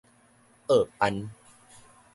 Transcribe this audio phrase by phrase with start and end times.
[0.67, 1.29] 僫辦